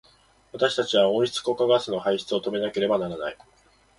[0.51, 3.37] 私たちは温室効果ガスの排出を止めなければならない。